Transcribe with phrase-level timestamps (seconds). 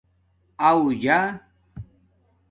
[0.67, 1.19] اݸ جݳ